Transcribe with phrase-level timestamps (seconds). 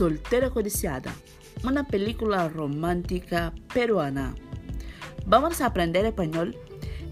[0.00, 1.14] Soltera Codiciada,
[1.62, 4.34] una película romántica peruana.
[5.26, 6.56] ¿Vamos a aprender español?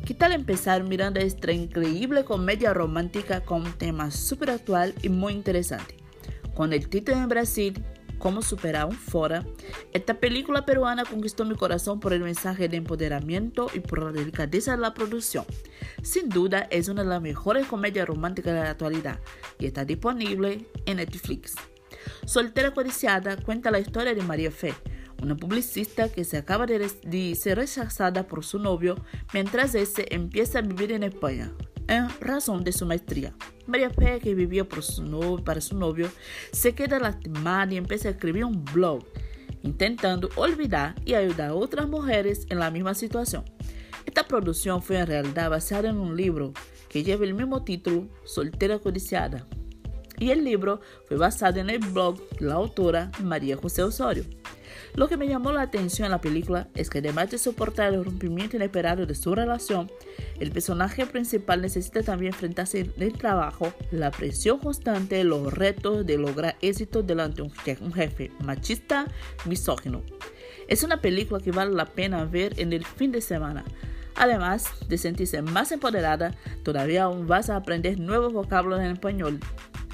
[0.06, 5.34] ¿Qué tal empezar mirando esta increíble comedia romántica con un tema súper actual y muy
[5.34, 5.98] interesante?
[6.54, 7.84] Con el título en Brasil,
[8.18, 9.44] Cómo superar un fora,
[9.92, 14.72] esta película peruana conquistó mi corazón por el mensaje de empoderamiento y por la delicadeza
[14.72, 15.44] de la producción.
[16.02, 19.20] Sin duda, es una de las mejores comedias románticas de la actualidad
[19.58, 21.54] y está disponible en Netflix.
[22.24, 24.74] Soltera Codiciada cuenta la historia de María Fe,
[25.22, 28.96] una publicista que se acaba de, ser rechazada por su novio
[29.32, 31.52] mientras este empieza a vivir en España,
[31.88, 33.34] en razón de su maestría.
[33.66, 36.10] María Fe, que vivía por su novio, para su novio,
[36.52, 39.04] se queda lastimada y empieza a escribir un blog,
[39.62, 43.44] intentando olvidar y ayudar a otras mujeres en la misma situación.
[44.06, 46.52] Esta producción fue en realidad basada en un libro
[46.88, 49.46] que lleva el mismo título, Soltera Codiciada,
[50.18, 54.24] y el libro fue basado en el blog de la autora María José Osorio.
[54.94, 58.04] Lo que me llamó la atención en la película es que además de soportar el
[58.04, 59.90] rompimiento inesperado de su relación,
[60.40, 66.18] el personaje principal necesita también enfrentarse en el trabajo, la presión constante, los retos de
[66.18, 69.06] lograr éxito delante de un jefe machista,
[69.44, 70.02] misógino.
[70.68, 73.64] Es una película que vale la pena ver en el fin de semana.
[74.16, 79.38] Además de sentirse más empoderada, todavía aún vas a aprender nuevos vocablos en español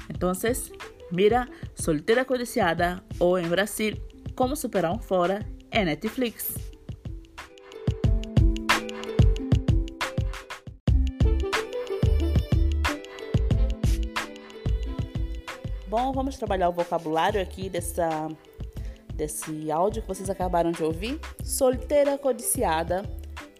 [0.09, 0.71] entonces,
[1.11, 4.01] mira Soltera Codiciada o en Brasil,
[4.35, 6.53] Como Superar um Fora en Netflix.
[15.87, 18.27] Bom, vamos trabalhar o vocabulário aqui dessa,
[19.13, 21.19] desse áudio que vocês acabaram de ouvir.
[21.41, 23.03] Solteira codiciada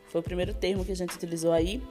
[0.07, 1.81] foi o primeiro termo que a gente utilizou aí.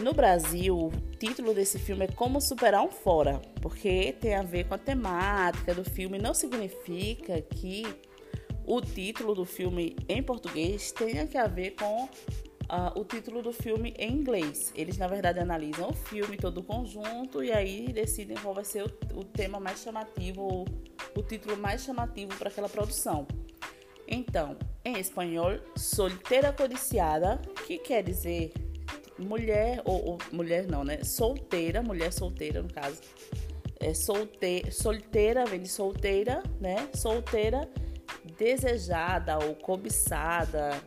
[0.00, 4.64] No Brasil, o título desse filme é Como Superar um Fora, porque tem a ver
[4.64, 6.18] com a temática do filme.
[6.18, 7.84] Não significa que
[8.64, 13.52] o título do filme em português tenha que a ver com uh, o título do
[13.52, 14.72] filme em inglês.
[14.74, 18.84] Eles, na verdade, analisam o filme, todo o conjunto, e aí decidem qual vai ser
[18.84, 20.64] o, o tema mais chamativo,
[21.14, 23.26] o título mais chamativo para aquela produção.
[24.08, 28.50] Então, em espanhol, solteira codiciada, que quer dizer
[29.20, 31.02] mulher, ou, ou, mulher não, né?
[31.04, 33.00] Solteira, mulher solteira no caso.
[33.78, 36.88] É solte, solteira, vem de solteira, né?
[36.94, 37.68] Solteira
[38.38, 40.82] desejada ou cobiçada.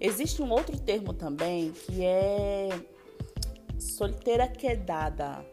[0.00, 2.68] Existe um outro termo também que é
[3.78, 5.44] solteira quedada,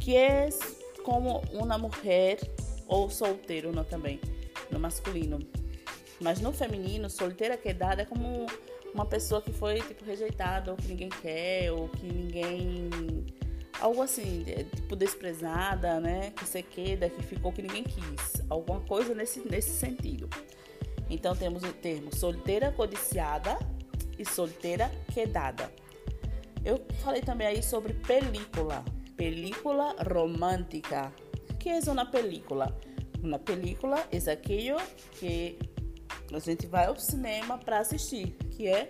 [0.00, 0.48] que é
[1.04, 2.38] como uma mulher
[2.86, 4.20] ou solteiro não, também,
[4.70, 5.38] no masculino.
[6.20, 8.46] Mas no feminino, solteira quedada é como
[8.94, 12.90] uma pessoa que foi tipo rejeitada ou que ninguém quer ou que ninguém
[13.80, 18.42] algo assim tipo desprezada né que você queda que ficou que ninguém quis.
[18.48, 20.28] Alguma coisa nesse nesse sentido.
[21.08, 23.58] Então temos o termo solteira codiciada
[24.18, 25.72] e solteira quedada.
[26.64, 28.84] Eu falei também aí sobre película.
[29.16, 31.12] Película romântica.
[31.58, 32.78] Que é uma película?
[33.22, 34.80] Uma película é aquilo
[35.12, 35.58] que
[36.32, 38.86] a gente vai ao cinema para assistir, que é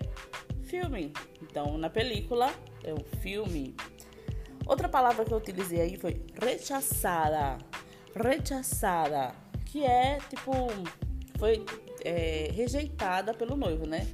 [0.63, 1.13] filme.
[1.41, 3.73] Então, na película é um filme.
[4.65, 7.57] Outra palavra que eu utilizei aí foi rechaçada.
[8.13, 9.33] Rechaçada,
[9.65, 10.51] que é tipo
[11.39, 11.65] foi
[12.03, 14.05] é, rejeitada pelo noivo, né?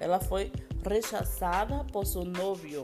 [0.00, 0.50] Ela foi
[0.82, 2.82] rechaçada por seu novio.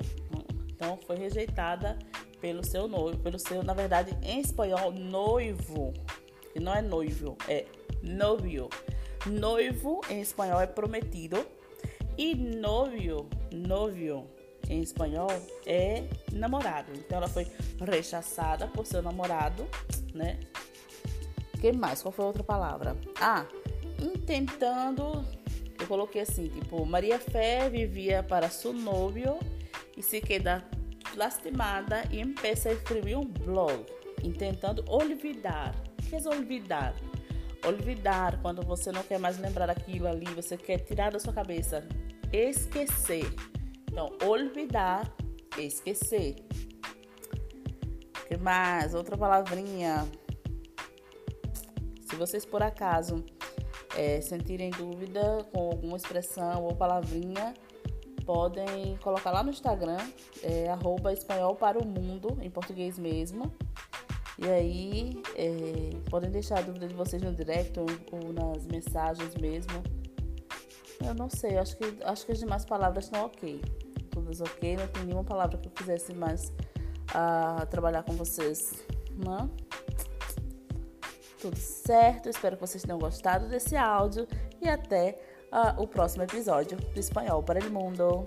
[0.70, 1.98] Então, foi rejeitada
[2.42, 5.94] pelo seu noivo, pelo seu, na verdade, em espanhol, noivo,
[6.52, 7.64] que não é noivo, é
[8.02, 8.68] novio.
[9.26, 11.57] Noivo em espanhol é prometido
[12.18, 14.26] e novio, novio
[14.68, 15.30] em espanhol
[15.64, 16.92] é namorado.
[16.94, 17.46] Então ela foi
[17.80, 19.66] rechaçada por seu namorado,
[20.12, 20.40] né?
[21.60, 22.02] Que mais?
[22.02, 22.96] Qual foi a outra palavra?
[23.20, 23.46] Ah,
[24.00, 25.24] intentando.
[25.80, 29.38] Eu coloquei assim, tipo, Maria Fé vivia para seu novio
[29.96, 30.64] e se queda
[31.16, 33.86] lastimada e empieza a escrever um blog,
[34.22, 35.74] intentando olvidar.
[36.00, 36.94] O que é olvidar?
[37.64, 41.86] Olvidar, quando você não quer mais lembrar aquilo ali, você quer tirar da sua cabeça.
[42.32, 43.24] Esquecer.
[43.90, 45.10] Então, olvidar,
[45.56, 46.36] esquecer.
[48.22, 48.94] O que mais?
[48.94, 50.06] Outra palavrinha.
[52.08, 53.24] Se vocês por acaso
[53.96, 57.54] é, sentirem dúvida com alguma expressão ou palavrinha,
[58.26, 59.98] podem colocar lá no Instagram,
[60.42, 63.50] é, arroba espanhol para o mundo, em português mesmo.
[64.38, 69.34] E aí, é, podem deixar a dúvida de vocês no direct ou, ou, nas mensagens
[69.34, 69.82] mesmo.
[71.04, 73.62] Eu não sei, acho que, acho que as demais palavras estão ok.
[74.10, 76.52] Todas ok, não tem nenhuma palavra que eu quisesse mais
[77.10, 78.72] uh, trabalhar com vocês.
[79.14, 79.50] Não?
[81.40, 82.28] Tudo certo?
[82.28, 84.26] Espero que vocês tenham gostado desse áudio
[84.60, 85.18] e até
[85.52, 88.24] uh, o próximo episódio do Espanhol para o Mundo.